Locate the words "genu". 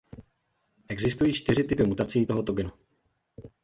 2.53-2.71